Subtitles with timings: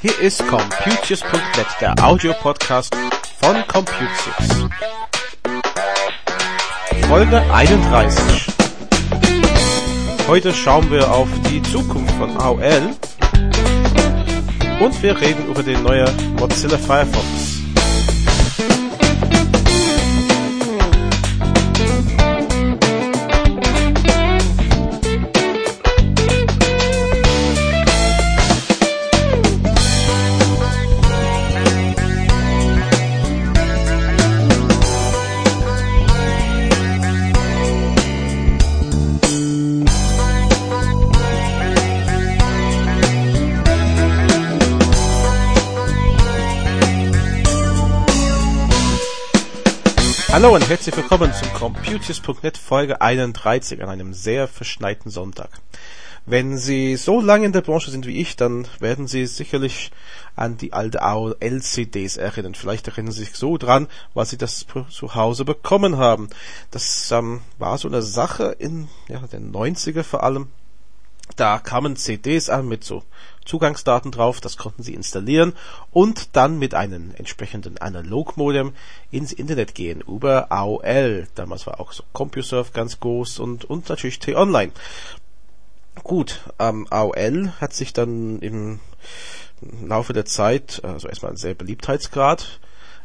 [0.00, 2.94] Hier ist Computius.net, der Audiopodcast
[3.42, 4.70] von Computius.
[7.06, 8.46] Folge 31.
[10.26, 12.96] Heute schauen wir auf die Zukunft von AOL
[14.80, 17.53] und wir reden über den neuen Mozilla Firefox.
[50.34, 55.48] Hallo und herzlich willkommen zum Computius.net Folge 31 an einem sehr verschneiten Sonntag.
[56.26, 59.92] Wenn Sie so lange in der Branche sind wie ich, dann werden Sie sicherlich
[60.34, 62.56] an die alte AOL-CDs erinnern.
[62.56, 66.28] Vielleicht erinnern Sie sich so dran, was Sie das zu Hause bekommen haben.
[66.72, 70.48] Das ähm, war so eine Sache in ja, den 90er vor allem.
[71.36, 73.02] Da kamen CDs an mit so
[73.44, 75.52] Zugangsdaten drauf, das konnten Sie installieren
[75.90, 78.72] und dann mit einem entsprechenden Analogmodem
[79.10, 81.26] ins Internet gehen über AOL.
[81.34, 84.72] Damals war auch so CompuServe ganz groß und, und natürlich T-Online.
[86.02, 88.80] Gut, ähm, AOL hat sich dann im
[89.86, 92.60] Laufe der Zeit, also erstmal einen sehr Beliebtheitsgrad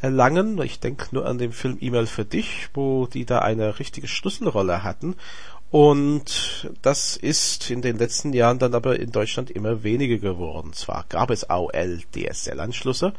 [0.00, 0.60] erlangen.
[0.62, 4.82] Ich denke nur an den Film E-Mail für dich, wo die da eine richtige Schlüsselrolle
[4.82, 5.16] hatten
[5.72, 10.74] und das ist in den letzten Jahren dann aber in Deutschland immer weniger geworden.
[10.74, 13.14] Zwar gab es AOL DSL-Anschlüsse,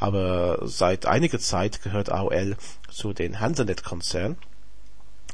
[0.00, 2.56] aber seit einiger Zeit gehört AOL
[2.90, 4.36] zu den Hansenet-Konzern.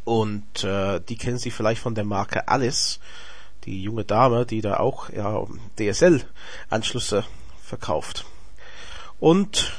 [0.04, 3.00] Und äh, die kennen Sie vielleicht von der Marke Alice,
[3.64, 5.46] die junge Dame, die da auch ja,
[5.78, 7.24] DSL-Anschlüsse
[7.62, 8.26] verkauft.
[9.18, 9.72] Und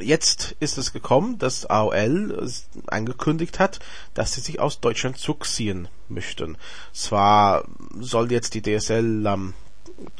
[0.00, 2.50] jetzt ist es gekommen, dass AOL
[2.86, 3.80] angekündigt hat,
[4.14, 6.56] dass sie sich aus Deutschland zurückziehen möchten.
[6.92, 7.64] Zwar
[7.98, 9.54] soll jetzt die DSL ähm,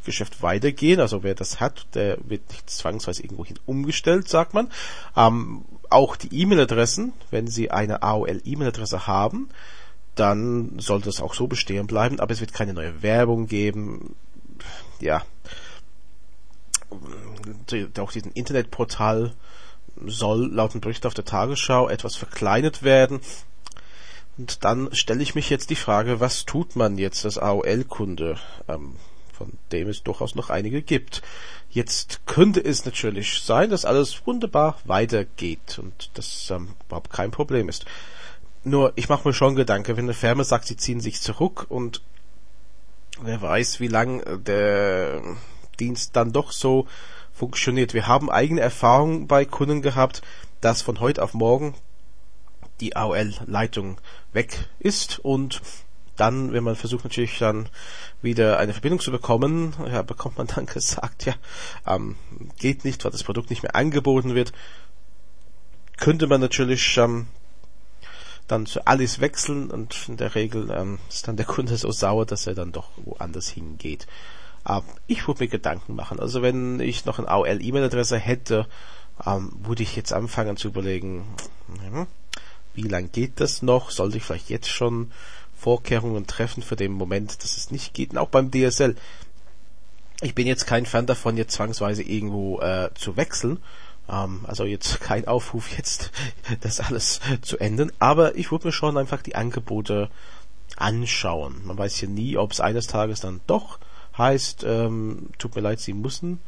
[0.05, 4.71] Geschäft weitergehen, also wer das hat, der wird nicht zwangsweise irgendwohin umgestellt, sagt man.
[5.17, 9.49] Ähm, auch die E-Mail-Adressen, wenn Sie eine AOL-E-Mail-Adresse haben,
[10.15, 14.15] dann sollte es auch so bestehen bleiben, aber es wird keine neue Werbung geben.
[15.01, 15.23] Ja,
[17.99, 19.33] auch diesen Internetportal
[20.07, 23.21] soll laut dem Bericht auf der Tagesschau etwas verkleinert werden.
[24.37, 28.97] Und dann stelle ich mich jetzt die Frage, was tut man jetzt als AOL-Kunde, ähm,
[29.33, 31.23] von dem es durchaus noch einige gibt.
[31.71, 37.69] Jetzt könnte es natürlich sein, dass alles wunderbar weitergeht und das ähm, überhaupt kein Problem
[37.69, 37.85] ist.
[38.65, 42.01] Nur, ich mache mir schon Gedanken, wenn eine Firma sagt, sie ziehen sich zurück und
[43.21, 45.23] wer weiß, wie lang der
[45.77, 46.87] Dienst dann doch so
[47.33, 47.95] funktioniert.
[47.95, 50.23] Wir haben eigene Erfahrungen bei Kunden gehabt,
[50.61, 51.75] dass von heute auf morgen
[52.81, 54.01] die AOL-Leitung
[54.33, 55.61] weg ist und
[56.17, 57.69] dann, wenn man versucht natürlich dann
[58.23, 61.35] wieder eine Verbindung zu bekommen, ja, bekommt man dann gesagt, ja,
[61.87, 62.17] ähm,
[62.59, 64.53] geht nicht, weil das Produkt nicht mehr angeboten wird.
[65.97, 67.27] Könnte man natürlich ähm,
[68.47, 72.27] dann zu Alice wechseln und in der Regel ähm, ist dann der Kunde so sauer,
[72.27, 74.07] dass er dann doch woanders hingeht.
[74.69, 76.21] Ähm, ich würde mir Gedanken machen.
[76.21, 78.67] Also wenn ich noch eine AOL-E-Mail-Adresse hätte,
[79.27, 81.25] ähm, würde ich jetzt anfangen zu überlegen,
[81.83, 82.07] hm,
[82.75, 83.91] wie lang geht das noch?
[83.91, 85.13] Sollte ich vielleicht jetzt schon
[85.57, 88.11] Vorkehrungen treffen für den Moment, dass es nicht geht?
[88.11, 88.97] Und auch beim DSL.
[90.21, 93.59] Ich bin jetzt kein Fan davon, jetzt zwangsweise irgendwo äh, zu wechseln.
[94.09, 96.11] Ähm, also jetzt kein Aufruf, jetzt
[96.61, 97.93] das alles zu ändern.
[97.99, 100.11] Aber ich würde mir schon einfach die Angebote
[100.77, 101.63] anschauen.
[101.65, 103.79] Man weiß ja nie, ob es eines Tages dann doch
[104.17, 106.41] heißt, ähm, tut mir leid, Sie müssen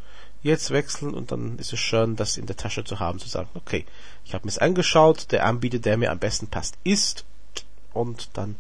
[0.43, 3.49] jetzt wechseln und dann ist es schön, das in der Tasche zu haben, zu sagen,
[3.54, 3.84] okay,
[4.24, 7.24] ich habe mir es angeschaut, der Anbieter, der mir am besten passt, ist
[7.92, 8.57] und dann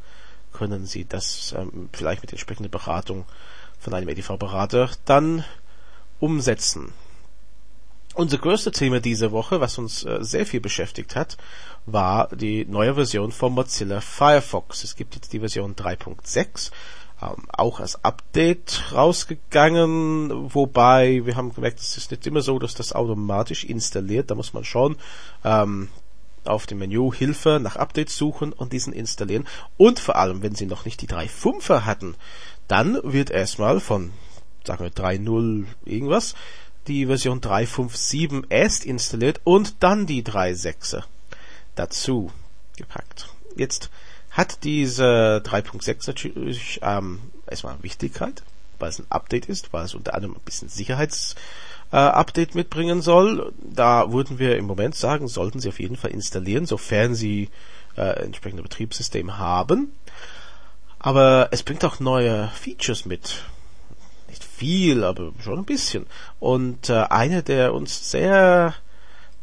[0.52, 3.26] können Sie das ähm, vielleicht mit entsprechender Beratung
[3.78, 5.44] von einem EDV-Berater dann
[6.18, 6.92] umsetzen.
[8.14, 11.36] Unser größtes Thema diese Woche, was uns äh, sehr viel beschäftigt hat,
[11.84, 14.84] war die neue Version von Mozilla Firefox.
[14.84, 16.72] Es gibt jetzt die Version 3.6 ähm,
[17.18, 22.92] auch als Update rausgegangen, wobei wir haben gemerkt, es ist nicht immer so, dass das
[22.92, 24.96] automatisch installiert, da muss man schon
[25.44, 25.88] ähm,
[26.44, 29.46] auf dem Menü Hilfe nach Updates suchen und diesen installieren.
[29.76, 32.14] Und vor allem, wenn Sie noch nicht die 3.5er hatten,
[32.68, 34.12] dann wird erstmal von,
[34.64, 36.34] sagen wir 3.0 irgendwas,
[36.86, 41.02] die Version 3.5.7 erst installiert und dann die 3.6
[41.74, 42.30] dazu
[42.76, 43.28] gepackt.
[43.56, 43.90] Jetzt
[44.36, 48.42] hat diese 3.6 natürlich ähm, erstmal Wichtigkeit,
[48.78, 53.54] weil es ein Update ist, weil es unter anderem ein bisschen Sicherheitsupdate äh, mitbringen soll.
[53.62, 57.48] Da würden wir im Moment sagen, sollten Sie auf jeden Fall installieren, sofern Sie
[57.96, 59.92] äh, entsprechende Betriebssystem haben.
[60.98, 63.42] Aber es bringt auch neue Features mit.
[64.28, 66.04] Nicht viel, aber schon ein bisschen.
[66.40, 68.74] Und äh, eine, der uns sehr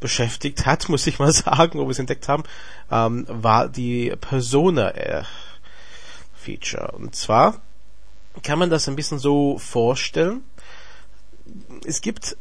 [0.04, 2.44] beschäftigt hat, muss ich mal sagen, wo wir es entdeckt haben,
[2.92, 6.90] ähm, war die Persona-Feature.
[6.92, 7.62] Äh, Und zwar
[8.44, 10.44] kann man das ein bisschen so vorstellen.
[11.86, 12.38] Es gibt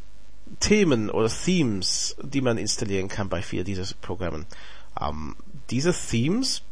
[0.59, 4.45] Themen oder Themes, die man installieren kann bei vier dieser Programmen.
[4.99, 5.37] Ähm,
[5.69, 6.63] diese Themes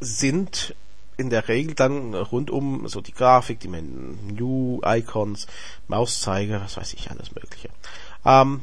[0.00, 0.74] sind
[1.16, 5.46] in der Regel dann rund um so die Grafik, die Menü, Icons,
[5.88, 7.70] Mauszeiger, was weiß ich, alles Mögliche.
[8.24, 8.62] Ähm,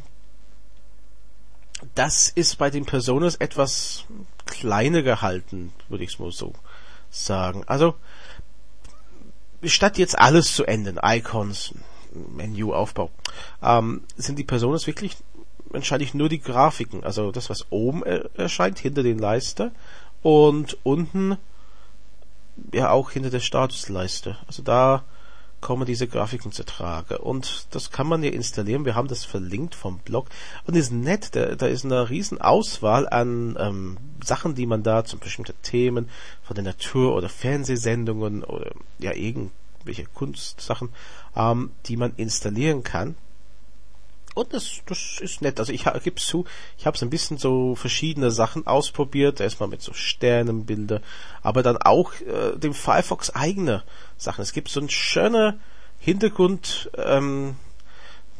[1.95, 4.05] das ist bei den Personas etwas
[4.45, 6.53] kleiner gehalten, würde ich es mal so
[7.09, 7.63] sagen.
[7.67, 7.95] Also,
[9.63, 11.73] statt jetzt alles zu ändern, Icons,
[12.13, 13.09] Menüaufbau,
[13.61, 15.17] ähm, sind die Personas wirklich
[15.69, 19.71] wahrscheinlich nur die Grafiken, also das, was oben erscheint, hinter den Leiste
[20.21, 21.37] und unten
[22.73, 24.37] ja auch hinter der Statusleiste.
[24.47, 25.03] Also da
[25.61, 27.19] kommen diese Grafiken zu Trage.
[27.19, 28.85] Und das kann man ja installieren.
[28.85, 30.27] Wir haben das verlinkt vom Blog.
[30.65, 35.05] Und ist nett, da, da ist eine riesen Auswahl an ähm, Sachen, die man da,
[35.05, 36.09] zum bestimmten Themen
[36.41, 40.89] von der Natur oder Fernsehsendungen oder ja irgendwelche Kunstsachen,
[41.35, 43.15] ähm, die man installieren kann.
[44.33, 45.59] Und das, das ist nett.
[45.59, 46.45] Also ich gebe zu,
[46.77, 49.39] ich habe so ein bisschen so verschiedene Sachen ausprobiert.
[49.39, 51.01] Erstmal mit so Sternenbilder,
[51.41, 53.83] aber dann auch äh, dem Firefox eigene
[54.17, 54.41] Sachen.
[54.41, 55.57] Es gibt so ein schöner
[55.99, 57.55] Hintergrund, ähm,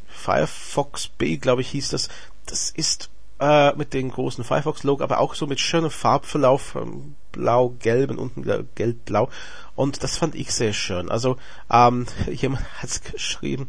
[0.07, 2.09] Firefox B, glaube ich, hieß das.
[2.45, 3.09] Das ist
[3.41, 8.67] äh, mit dem großen Firefox-Logo, aber auch so mit schönem Farbverlauf, ähm, blau-gelb und unten
[8.75, 9.29] gelb-blau.
[9.75, 11.09] Und das fand ich sehr schön.
[11.09, 11.37] Also
[11.71, 13.67] ähm, jemand hat geschrieben,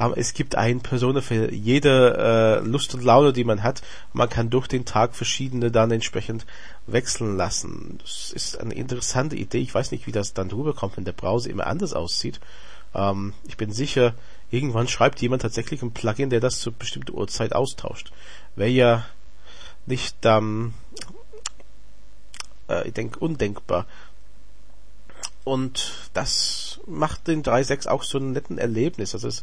[0.00, 3.82] ähm, es gibt eine Person für jede äh, Lust und Laune, die man hat.
[4.12, 6.44] Man kann durch den Tag verschiedene dann entsprechend
[6.88, 7.98] wechseln lassen.
[8.02, 9.58] Das ist eine interessante Idee.
[9.58, 12.40] Ich weiß nicht, wie das dann drüber kommt, wenn der Browser immer anders aussieht.
[12.94, 14.14] Ähm, ich bin sicher,
[14.50, 18.12] irgendwann schreibt jemand tatsächlich ein Plugin, der das zu bestimmter Uhrzeit austauscht.
[18.56, 19.06] Wäre ja
[19.86, 20.74] nicht, ähm,
[22.68, 23.86] äh, ich denke, undenkbar.
[25.44, 29.14] Und das macht den 3.6 auch so ein netten Erlebnis.
[29.14, 29.42] Also es,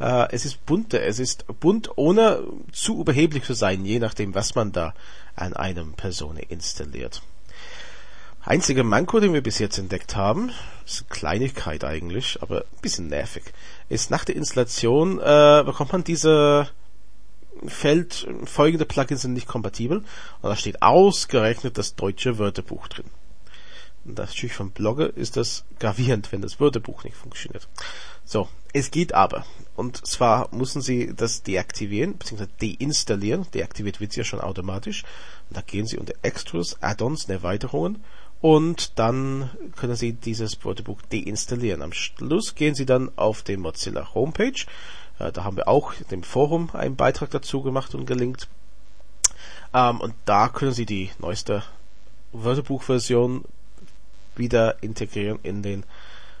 [0.00, 2.42] äh, es ist bunter, es ist bunt, ohne
[2.72, 4.94] zu überheblich zu sein, je nachdem, was man da
[5.36, 7.22] an einem Person installiert.
[8.44, 10.50] Einziger Manko, den wir bis jetzt entdeckt haben,
[10.84, 13.44] ist eine Kleinigkeit eigentlich, aber ein bisschen nervig,
[13.88, 16.68] ist nach der Installation äh, bekommt man diese
[17.66, 23.06] Feld, folgende Plugins sind nicht kompatibel und da steht ausgerechnet das deutsche Wörterbuch drin.
[24.04, 27.68] Und das natürlich vom Blogger ist das gravierend, wenn das Wörterbuch nicht funktioniert.
[28.24, 29.44] So, es geht aber.
[29.76, 32.46] Und zwar müssen Sie das deaktivieren, bzw.
[32.60, 33.46] deinstallieren.
[33.54, 35.04] Deaktiviert wird es ja schon automatisch.
[35.48, 38.02] Und da gehen Sie unter Extras, Add-ons, Erweiterungen
[38.42, 41.80] und dann können Sie dieses Wörterbuch deinstallieren.
[41.80, 44.66] Am Schluss gehen Sie dann auf die Mozilla Homepage.
[45.18, 48.48] Äh, da haben wir auch dem Forum einen Beitrag dazu gemacht und gelinkt.
[49.74, 51.62] Ähm, und da können Sie die neueste
[52.32, 53.44] Wörterbuchversion
[54.36, 55.84] wieder integrieren in den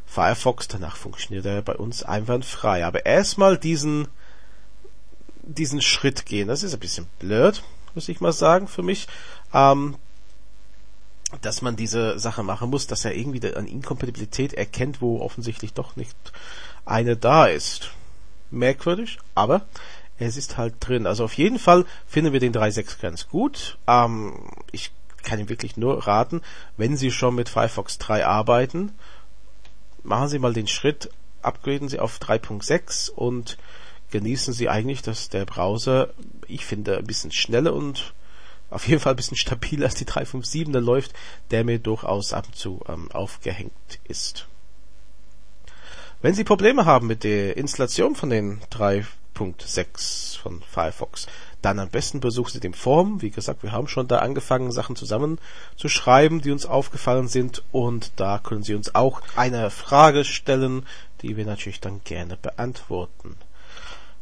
[0.06, 0.68] Firefox.
[0.68, 2.84] Danach funktioniert er bei uns einwandfrei.
[2.84, 4.08] Aber erstmal diesen,
[5.42, 6.48] diesen Schritt gehen.
[6.48, 7.62] Das ist ein bisschen blöd,
[7.94, 9.08] muss ich mal sagen, für mich.
[9.52, 9.96] Ähm,
[11.40, 15.96] dass man diese Sache machen muss, dass er irgendwie eine Inkompatibilität erkennt, wo offensichtlich doch
[15.96, 16.14] nicht
[16.84, 17.90] eine da ist.
[18.52, 19.66] Merkwürdig, aber
[20.18, 21.06] es ist halt drin.
[21.06, 23.78] Also auf jeden Fall finden wir den 3.6 ganz gut.
[23.86, 24.34] Ähm,
[24.70, 24.92] ich
[25.22, 26.42] kann ihm wirklich nur raten,
[26.76, 28.92] wenn Sie schon mit Firefox 3 arbeiten,
[30.02, 31.10] machen Sie mal den Schritt,
[31.42, 33.56] upgraden Sie auf 3.6 und
[34.10, 36.10] genießen Sie eigentlich, dass der Browser,
[36.48, 38.14] ich finde, ein bisschen schneller und
[38.70, 41.12] auf jeden Fall ein bisschen stabiler als die 357er läuft,
[41.50, 43.72] der mir durchaus ab und zu ähm, aufgehängt
[44.04, 44.48] ist.
[46.22, 51.26] Wenn Sie Probleme haben mit der Installation von den 3.6 von Firefox,
[51.62, 53.22] dann am besten besuchen Sie den Forum.
[53.22, 57.64] Wie gesagt, wir haben schon da angefangen, Sachen zusammenzuschreiben, die uns aufgefallen sind.
[57.72, 60.86] Und da können Sie uns auch eine Frage stellen,
[61.22, 63.34] die wir natürlich dann gerne beantworten.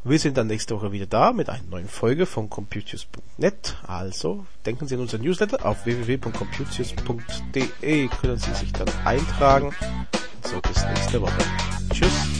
[0.03, 3.77] Wir sind dann nächste Woche wieder da mit einer neuen Folge von Computius.net.
[3.87, 9.75] Also denken Sie an unser Newsletter auf www.computius.de können Sie sich dann eintragen.
[10.45, 11.39] So bis nächste Woche.
[11.93, 12.40] Tschüss.